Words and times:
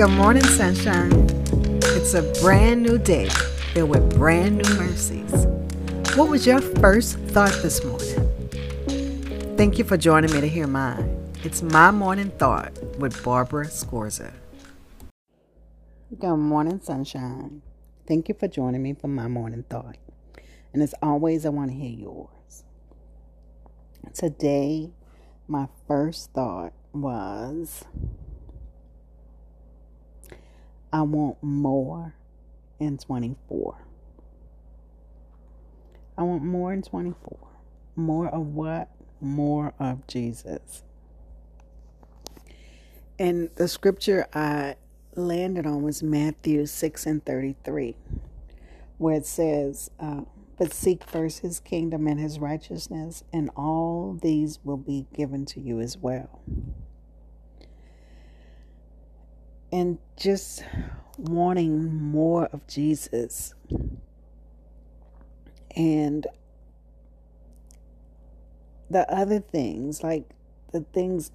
Good 0.00 0.12
morning, 0.12 0.44
sunshine. 0.44 1.12
It's 1.92 2.14
a 2.14 2.22
brand 2.40 2.82
new 2.82 2.96
day 2.96 3.28
filled 3.74 3.90
with 3.90 4.16
brand 4.16 4.56
new 4.56 4.74
mercies. 4.76 5.44
What 6.16 6.30
was 6.30 6.46
your 6.46 6.62
first 6.62 7.18
thought 7.18 7.52
this 7.60 7.84
morning? 7.84 9.58
Thank 9.58 9.76
you 9.76 9.84
for 9.84 9.98
joining 9.98 10.32
me 10.32 10.40
to 10.40 10.48
hear 10.48 10.66
mine. 10.66 11.30
It's 11.44 11.60
my 11.60 11.90
morning 11.90 12.30
thought 12.38 12.72
with 12.96 13.22
Barbara 13.22 13.66
Scorza. 13.66 14.32
Good 16.18 16.34
morning, 16.34 16.80
sunshine. 16.82 17.60
Thank 18.08 18.30
you 18.30 18.34
for 18.34 18.48
joining 18.48 18.82
me 18.82 18.94
for 18.94 19.08
my 19.08 19.28
morning 19.28 19.66
thought. 19.68 19.98
And 20.72 20.82
as 20.82 20.94
always, 21.02 21.44
I 21.44 21.50
want 21.50 21.72
to 21.72 21.76
hear 21.76 21.90
yours. 21.90 22.64
Today, 24.14 24.92
my 25.46 25.68
first 25.86 26.32
thought 26.32 26.72
was 26.94 27.84
I 30.92 31.02
want 31.02 31.42
more 31.42 32.14
in 32.80 32.98
24. 32.98 33.76
I 36.18 36.22
want 36.22 36.42
more 36.42 36.72
in 36.72 36.82
24. 36.82 37.38
More 37.96 38.28
of 38.28 38.46
what? 38.48 38.90
More 39.20 39.74
of 39.78 40.06
Jesus. 40.06 40.82
And 43.18 43.50
the 43.56 43.68
scripture 43.68 44.26
I 44.34 44.76
landed 45.14 45.66
on 45.66 45.82
was 45.82 46.02
Matthew 46.02 46.66
6 46.66 47.06
and 47.06 47.24
33, 47.24 47.96
where 48.98 49.16
it 49.16 49.26
says, 49.26 49.90
uh, 50.00 50.22
But 50.58 50.72
seek 50.72 51.04
first 51.04 51.40
his 51.40 51.60
kingdom 51.60 52.06
and 52.06 52.18
his 52.18 52.38
righteousness, 52.38 53.24
and 53.32 53.50
all 53.56 54.18
these 54.20 54.58
will 54.64 54.78
be 54.78 55.06
given 55.14 55.46
to 55.46 55.60
you 55.60 55.80
as 55.80 55.98
well. 55.98 56.42
And 59.72 59.98
just 60.16 60.64
wanting 61.16 61.94
more 61.94 62.46
of 62.46 62.66
Jesus. 62.66 63.54
And 65.76 66.26
the 68.90 69.10
other 69.12 69.40
things, 69.40 70.02
like 70.02 70.28
the 70.72 70.80
things 70.92 71.30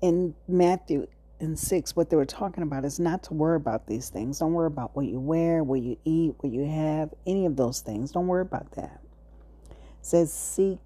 in 0.00 0.34
Matthew 0.48 1.06
and 1.40 1.58
6, 1.58 1.96
what 1.96 2.08
they 2.08 2.16
were 2.16 2.24
talking 2.24 2.62
about 2.62 2.84
is 2.84 2.98
not 2.98 3.22
to 3.24 3.34
worry 3.34 3.56
about 3.56 3.86
these 3.86 4.08
things. 4.08 4.38
Don't 4.38 4.54
worry 4.54 4.66
about 4.66 4.96
what 4.96 5.06
you 5.06 5.20
wear, 5.20 5.62
what 5.62 5.82
you 5.82 5.98
eat, 6.04 6.34
what 6.38 6.52
you 6.52 6.64
have, 6.64 7.12
any 7.26 7.44
of 7.44 7.56
those 7.56 7.80
things. 7.80 8.12
Don't 8.12 8.26
worry 8.26 8.42
about 8.42 8.72
that. 8.72 9.00
It 9.70 9.76
says, 10.00 10.32
seek 10.32 10.78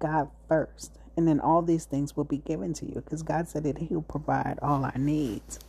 God 0.00 0.30
first, 0.48 0.98
and 1.16 1.28
then 1.28 1.38
all 1.38 1.62
these 1.62 1.84
things 1.84 2.16
will 2.16 2.24
be 2.24 2.38
given 2.38 2.72
to 2.74 2.86
you 2.86 2.94
because 2.94 3.22
God 3.22 3.48
said 3.48 3.62
that 3.64 3.78
He'll 3.78 4.02
provide 4.02 4.58
all 4.62 4.84
our 4.84 4.98
needs. 4.98 5.60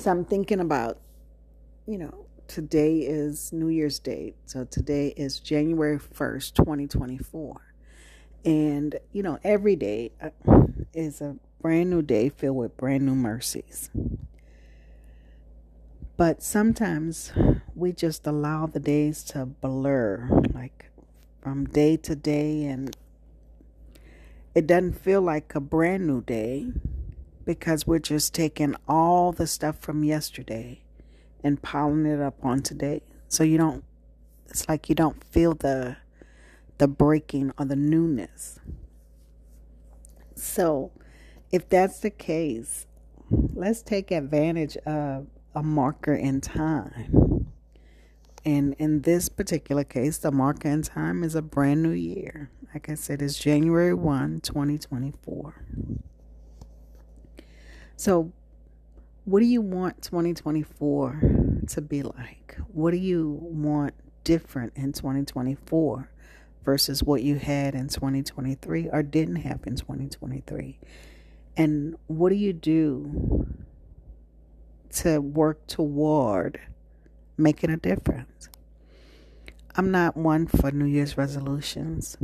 So 0.00 0.10
I'm 0.10 0.24
thinking 0.24 0.60
about, 0.60 0.96
you 1.86 1.98
know, 1.98 2.24
today 2.48 3.00
is 3.00 3.52
New 3.52 3.68
Year's 3.68 3.98
Day. 3.98 4.32
So 4.46 4.64
today 4.64 5.08
is 5.08 5.38
January 5.38 5.98
1st, 5.98 6.54
2024. 6.54 7.74
And, 8.46 8.98
you 9.12 9.22
know, 9.22 9.38
every 9.44 9.76
day 9.76 10.12
uh, 10.22 10.30
is 10.94 11.20
a 11.20 11.36
brand 11.60 11.90
new 11.90 12.00
day 12.00 12.30
filled 12.30 12.56
with 12.56 12.78
brand 12.78 13.04
new 13.04 13.14
mercies. 13.14 13.90
But 16.16 16.42
sometimes 16.42 17.34
we 17.74 17.92
just 17.92 18.26
allow 18.26 18.68
the 18.68 18.80
days 18.80 19.22
to 19.24 19.44
blur, 19.44 20.30
like 20.54 20.90
from 21.42 21.66
day 21.66 21.98
to 21.98 22.16
day, 22.16 22.64
and 22.64 22.96
it 24.54 24.66
doesn't 24.66 24.94
feel 24.94 25.20
like 25.20 25.54
a 25.54 25.60
brand 25.60 26.06
new 26.06 26.22
day 26.22 26.72
because 27.58 27.86
we're 27.86 27.98
just 27.98 28.34
taking 28.34 28.76
all 28.86 29.32
the 29.32 29.46
stuff 29.46 29.78
from 29.80 30.04
yesterday 30.04 30.82
and 31.42 31.60
piling 31.60 32.06
it 32.06 32.20
up 32.20 32.36
on 32.44 32.62
today. 32.62 33.02
So 33.28 33.42
you 33.44 33.58
don't, 33.58 33.84
it's 34.46 34.68
like 34.68 34.88
you 34.88 34.94
don't 34.94 35.22
feel 35.24 35.54
the 35.54 35.96
the 36.78 36.88
breaking 36.88 37.52
or 37.58 37.66
the 37.66 37.76
newness. 37.76 38.58
So, 40.34 40.92
if 41.52 41.68
that's 41.68 42.00
the 42.00 42.08
case, 42.08 42.86
let's 43.30 43.82
take 43.82 44.10
advantage 44.10 44.78
of 44.78 45.26
a 45.54 45.62
marker 45.62 46.14
in 46.14 46.40
time. 46.40 47.52
And 48.46 48.74
in 48.78 49.02
this 49.02 49.28
particular 49.28 49.84
case, 49.84 50.16
the 50.16 50.32
marker 50.32 50.70
in 50.70 50.80
time 50.80 51.22
is 51.22 51.34
a 51.34 51.42
brand 51.42 51.82
new 51.82 51.90
year. 51.90 52.50
Like 52.72 52.88
I 52.88 52.94
said, 52.94 53.20
it's 53.20 53.38
January 53.38 53.92
1, 53.92 54.40
2024. 54.40 55.54
So, 58.00 58.32
what 59.26 59.40
do 59.40 59.44
you 59.44 59.60
want 59.60 60.00
2024 60.00 61.20
to 61.68 61.80
be 61.82 62.02
like? 62.02 62.56
What 62.72 62.92
do 62.92 62.96
you 62.96 63.38
want 63.42 63.92
different 64.24 64.72
in 64.74 64.94
2024? 64.94 66.08
versus 66.64 67.02
what 67.02 67.22
you 67.22 67.36
had 67.36 67.74
in 67.74 67.88
2023 67.88 68.88
or 68.90 69.02
didn't 69.02 69.36
have 69.36 69.60
in 69.66 69.76
2023? 69.76 70.78
And 71.56 71.96
what 72.06 72.30
do 72.30 72.36
you 72.36 72.52
do 72.52 73.46
to 74.90 75.20
work 75.20 75.66
toward 75.66 76.60
making 77.36 77.70
a 77.70 77.76
difference? 77.76 78.48
I'm 79.76 79.90
not 79.90 80.16
one 80.16 80.46
for 80.46 80.70
New 80.70 80.86
Year's 80.86 81.16
resolutions, 81.16 82.16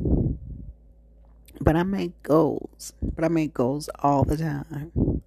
but 1.61 1.77
I 1.77 1.83
make 1.83 2.23
goals, 2.23 2.93
but 3.03 3.25
I 3.25 3.29
make 3.29 3.55
goals 3.55 3.89
all 4.01 4.25
the 4.25 4.37
time. 4.37 5.23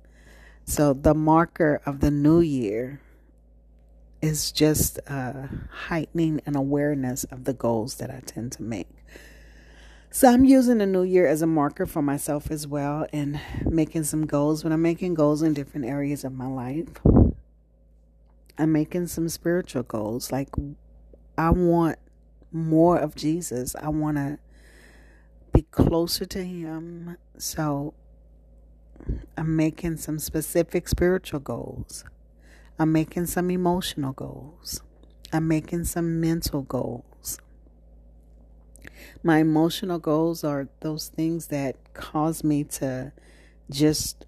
So 0.69 0.93
the 0.93 1.15
marker 1.15 1.81
of 1.83 1.99
the 1.99 2.11
new 2.11 2.41
year 2.41 3.01
is 4.21 4.51
just 4.51 4.99
uh, 5.07 5.47
heightening 5.87 6.41
an 6.45 6.55
awareness 6.55 7.23
of 7.23 7.45
the 7.45 7.53
goals 7.53 7.95
that 7.95 8.11
I 8.11 8.21
tend 8.23 8.51
to 8.51 8.61
make. 8.61 8.87
So 10.11 10.31
I'm 10.31 10.45
using 10.45 10.77
the 10.77 10.85
new 10.85 11.01
year 11.01 11.25
as 11.25 11.41
a 11.41 11.47
marker 11.47 11.87
for 11.87 12.03
myself 12.03 12.51
as 12.51 12.67
well 12.67 13.07
and 13.11 13.39
making 13.65 14.03
some 14.03 14.27
goals. 14.27 14.63
When 14.63 14.71
I'm 14.71 14.83
making 14.83 15.15
goals 15.15 15.41
in 15.41 15.55
different 15.55 15.87
areas 15.87 16.23
of 16.23 16.33
my 16.33 16.45
life, 16.45 17.01
I'm 18.59 18.71
making 18.71 19.07
some 19.07 19.27
spiritual 19.27 19.81
goals. 19.81 20.31
Like 20.31 20.49
I 21.35 21.49
want 21.49 21.97
more 22.51 22.99
of 22.99 23.15
Jesus. 23.15 23.75
I 23.75 23.89
want 23.89 24.17
to 24.17 24.37
be 25.51 25.63
closer 25.63 26.25
to 26.25 26.43
him. 26.43 27.17
So 27.39 27.95
I'm 29.37 29.55
making 29.55 29.97
some 29.97 30.19
specific 30.19 30.87
spiritual 30.87 31.39
goals. 31.39 32.03
I'm 32.77 32.91
making 32.91 33.25
some 33.25 33.51
emotional 33.51 34.13
goals. 34.13 34.81
I'm 35.31 35.47
making 35.47 35.83
some 35.85 36.19
mental 36.19 36.61
goals. 36.61 37.39
My 39.23 39.39
emotional 39.39 39.99
goals 39.99 40.43
are 40.43 40.69
those 40.79 41.09
things 41.09 41.47
that 41.47 41.93
cause 41.93 42.43
me 42.43 42.63
to 42.65 43.11
just 43.69 44.25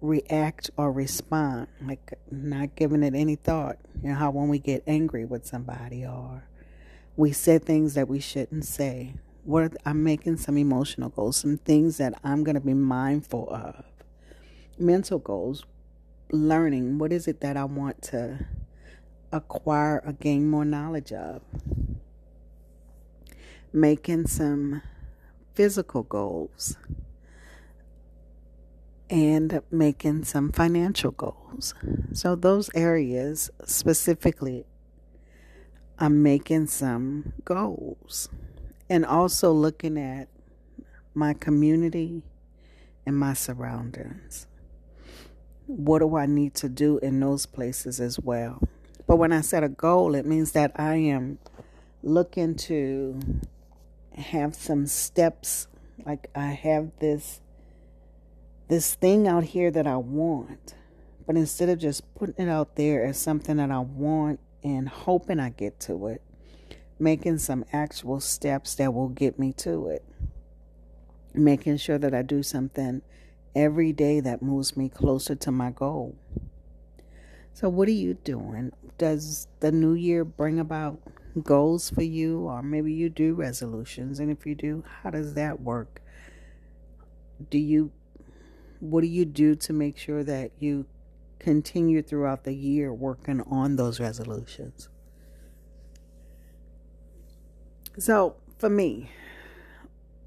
react 0.00 0.70
or 0.76 0.92
respond, 0.92 1.68
like 1.82 2.14
not 2.30 2.74
giving 2.76 3.02
it 3.02 3.14
any 3.14 3.36
thought. 3.36 3.78
You 4.02 4.10
know 4.10 4.14
how 4.14 4.30
when 4.30 4.48
we 4.48 4.58
get 4.58 4.82
angry 4.86 5.24
with 5.24 5.46
somebody 5.46 6.04
or 6.04 6.48
we 7.16 7.32
say 7.32 7.58
things 7.58 7.94
that 7.94 8.08
we 8.08 8.20
shouldn't 8.20 8.64
say. 8.64 9.14
What 9.44 9.76
I'm 9.84 10.02
making 10.02 10.38
some 10.38 10.56
emotional 10.56 11.10
goals, 11.10 11.36
some 11.36 11.58
things 11.58 11.98
that 11.98 12.14
I'm 12.24 12.44
going 12.44 12.54
to 12.54 12.60
be 12.60 12.74
mindful 12.74 13.48
of. 13.50 13.84
Mental 14.78 15.18
goals, 15.18 15.64
learning 16.32 16.98
what 16.98 17.12
is 17.12 17.28
it 17.28 17.40
that 17.40 17.56
I 17.56 17.64
want 17.64 18.02
to 18.02 18.46
acquire 19.30 20.02
or 20.04 20.12
gain 20.12 20.48
more 20.48 20.64
knowledge 20.64 21.12
of 21.12 21.42
making 23.72 24.26
some 24.26 24.82
physical 25.54 26.02
goals 26.02 26.76
and 29.10 29.60
making 29.70 30.24
some 30.24 30.50
financial 30.50 31.10
goals. 31.12 31.74
So, 32.12 32.34
those 32.34 32.70
areas 32.74 33.50
specifically, 33.64 34.64
I'm 35.98 36.22
making 36.22 36.66
some 36.66 37.32
goals 37.44 38.28
and 38.88 39.06
also 39.06 39.52
looking 39.52 39.98
at 39.98 40.28
my 41.14 41.34
community 41.34 42.22
and 43.06 43.16
my 43.16 43.34
surroundings. 43.34 44.46
What 45.66 46.00
do 46.00 46.16
I 46.16 46.26
need 46.26 46.54
to 46.56 46.68
do 46.68 46.98
in 46.98 47.20
those 47.20 47.46
places 47.46 48.00
as 48.00 48.18
well? 48.18 48.60
But 49.06 49.16
when 49.16 49.32
I 49.32 49.40
set 49.40 49.64
a 49.64 49.68
goal, 49.68 50.14
it 50.14 50.26
means 50.26 50.52
that 50.52 50.72
I 50.76 50.96
am 50.96 51.38
looking 52.02 52.54
to 52.54 53.18
have 54.16 54.54
some 54.54 54.86
steps 54.86 55.66
like 56.04 56.30
I 56.34 56.48
have 56.48 56.90
this 57.00 57.40
this 58.68 58.94
thing 58.94 59.28
out 59.28 59.44
here 59.44 59.70
that 59.70 59.86
I 59.86 59.96
want. 59.96 60.74
But 61.26 61.36
instead 61.36 61.68
of 61.68 61.78
just 61.78 62.14
putting 62.14 62.46
it 62.46 62.50
out 62.50 62.76
there 62.76 63.04
as 63.04 63.18
something 63.18 63.56
that 63.56 63.70
I 63.70 63.78
want 63.78 64.40
and 64.62 64.88
hoping 64.88 65.40
I 65.40 65.50
get 65.50 65.80
to 65.80 66.08
it, 66.08 66.22
making 66.98 67.38
some 67.38 67.64
actual 67.72 68.20
steps 68.20 68.74
that 68.76 68.92
will 68.92 69.08
get 69.08 69.38
me 69.38 69.52
to 69.54 69.88
it. 69.88 70.04
Making 71.34 71.78
sure 71.78 71.98
that 71.98 72.14
I 72.14 72.22
do 72.22 72.42
something 72.42 73.02
every 73.54 73.92
day 73.92 74.20
that 74.20 74.42
moves 74.42 74.76
me 74.76 74.88
closer 74.88 75.34
to 75.34 75.50
my 75.50 75.70
goal. 75.70 76.16
So, 77.52 77.68
what 77.68 77.86
are 77.88 77.92
you 77.92 78.14
doing? 78.14 78.72
Does 78.98 79.46
the 79.60 79.70
new 79.70 79.94
year 79.94 80.24
bring 80.24 80.58
about 80.58 81.00
goals 81.42 81.90
for 81.90 82.02
you, 82.02 82.40
or 82.40 82.62
maybe 82.62 82.92
you 82.92 83.08
do 83.08 83.34
resolutions? 83.34 84.18
And 84.18 84.30
if 84.30 84.44
you 84.44 84.54
do, 84.54 84.84
how 85.02 85.10
does 85.10 85.34
that 85.34 85.60
work? 85.60 86.02
Do 87.50 87.58
you, 87.58 87.92
what 88.80 89.02
do 89.02 89.06
you 89.06 89.24
do 89.24 89.54
to 89.54 89.72
make 89.72 89.98
sure 89.98 90.24
that 90.24 90.50
you 90.58 90.86
continue 91.38 92.02
throughout 92.02 92.44
the 92.44 92.54
year 92.54 92.92
working 92.92 93.40
on 93.42 93.76
those 93.76 94.00
resolutions? 94.00 94.88
So, 97.98 98.34
for 98.58 98.68
me, 98.68 99.10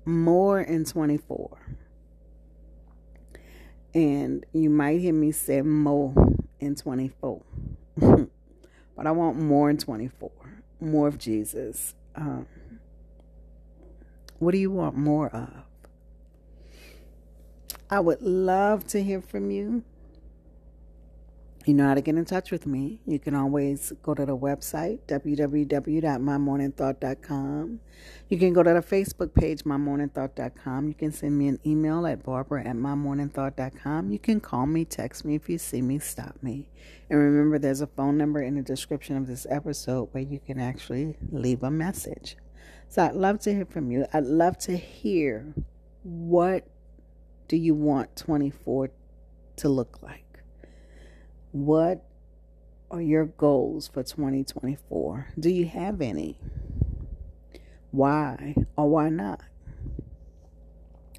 more 0.05 0.61
in 0.61 0.85
24. 0.85 1.66
And 3.97 4.45
you 4.53 4.69
might 4.69 4.99
hear 4.99 5.11
me 5.11 5.31
say 5.31 5.63
more 5.63 6.13
in 6.59 6.75
24. 6.75 7.41
but 7.97 8.27
I 9.07 9.09
want 9.09 9.39
more 9.39 9.71
in 9.71 9.79
24. 9.79 10.29
More 10.79 11.07
of 11.07 11.17
Jesus. 11.17 11.95
Um, 12.13 12.45
what 14.37 14.51
do 14.51 14.59
you 14.59 14.69
want 14.69 14.95
more 14.95 15.29
of? 15.29 15.49
I 17.89 17.99
would 17.99 18.21
love 18.21 18.85
to 18.89 19.01
hear 19.01 19.19
from 19.19 19.49
you. 19.49 19.83
You 21.67 21.73
know 21.73 21.87
how 21.89 21.95
to 21.95 22.01
get 22.01 22.15
in 22.15 22.23
touch 22.23 22.49
with 22.49 22.65
me. 22.65 23.01
You 23.05 23.19
can 23.19 23.35
always 23.35 23.91
go 24.01 24.13
to 24.13 24.25
the 24.25 24.37
website, 24.37 24.99
www.mymorningthought.com. 25.09 27.79
You 28.29 28.39
can 28.39 28.53
go 28.53 28.63
to 28.63 28.73
the 28.73 28.79
Facebook 28.79 29.33
page, 29.33 29.65
mymorningthought.com. 29.65 30.87
You 30.87 30.93
can 30.93 31.11
send 31.11 31.37
me 31.37 31.49
an 31.49 31.59
email 31.65 32.07
at 32.07 32.23
barbara 32.23 32.65
at 32.65 32.77
mymorningthought.com. 32.77 34.13
You 34.13 34.17
can 34.17 34.39
call 34.39 34.65
me, 34.65 34.85
text 34.85 35.25
me 35.25 35.35
if 35.35 35.49
you 35.49 35.57
see 35.57 35.81
me, 35.81 35.99
stop 35.99 36.37
me. 36.41 36.69
And 37.09 37.19
remember, 37.19 37.59
there's 37.59 37.81
a 37.81 37.87
phone 37.87 38.17
number 38.17 38.41
in 38.41 38.55
the 38.55 38.61
description 38.61 39.17
of 39.17 39.27
this 39.27 39.45
episode 39.49 40.07
where 40.13 40.23
you 40.23 40.39
can 40.39 40.61
actually 40.61 41.17
leave 41.33 41.63
a 41.63 41.71
message. 41.71 42.37
So 42.87 43.03
I'd 43.03 43.15
love 43.15 43.39
to 43.39 43.53
hear 43.53 43.65
from 43.65 43.91
you. 43.91 44.05
I'd 44.13 44.23
love 44.23 44.57
to 44.59 44.77
hear 44.77 45.53
what 46.03 46.65
do 47.49 47.57
you 47.57 47.75
want 47.75 48.15
24 48.15 48.89
to 49.57 49.67
look 49.67 50.01
like? 50.01 50.26
What 51.51 52.03
are 52.91 53.01
your 53.01 53.25
goals 53.25 53.87
for 53.87 54.03
2024? 54.03 55.33
Do 55.39 55.49
you 55.49 55.65
have 55.65 56.01
any? 56.01 56.37
Why 57.91 58.55
or 58.75 58.89
why 58.89 59.09
not? 59.09 59.41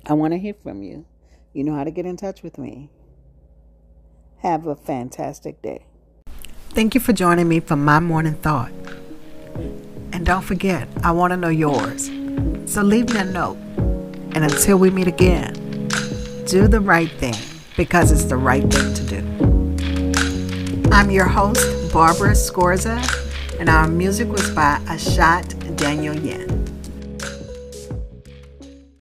I 0.06 0.12
want 0.12 0.32
to 0.32 0.38
hear 0.38 0.54
from 0.54 0.82
you. 0.82 1.06
You 1.52 1.64
know 1.64 1.74
how 1.74 1.84
to 1.84 1.90
get 1.90 2.06
in 2.06 2.16
touch 2.16 2.42
with 2.42 2.58
me. 2.58 2.90
Have 4.38 4.66
a 4.66 4.76
fantastic 4.76 5.60
day. 5.62 5.86
Thank 6.70 6.94
you 6.94 7.00
for 7.00 7.12
joining 7.12 7.48
me 7.48 7.60
for 7.60 7.76
my 7.76 7.98
morning 7.98 8.34
thought. 8.34 8.70
And 10.12 10.24
don't 10.24 10.42
forget, 10.42 10.88
I 11.02 11.10
want 11.10 11.32
to 11.32 11.36
know 11.36 11.48
yours. 11.48 12.06
So 12.66 12.82
leave 12.82 13.12
me 13.12 13.20
a 13.20 13.24
note. 13.24 13.56
And 14.34 14.44
until 14.44 14.78
we 14.78 14.90
meet 14.90 15.08
again, 15.08 15.54
do 16.46 16.68
the 16.68 16.80
right 16.80 17.10
thing 17.12 17.34
because 17.76 18.12
it's 18.12 18.24
the 18.24 18.36
right 18.36 18.62
thing 18.62 18.94
to 18.94 19.02
do. 19.04 19.07
I'm 20.90 21.10
your 21.10 21.26
host, 21.26 21.92
Barbara 21.92 22.32
Scorza, 22.32 22.98
and 23.60 23.68
our 23.68 23.86
music 23.86 24.28
was 24.28 24.50
by 24.50 24.78
Ashat 24.86 25.76
Daniel 25.76 26.14
Yen. 26.14 26.57